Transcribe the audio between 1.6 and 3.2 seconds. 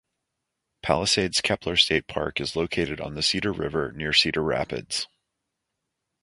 State Park is located on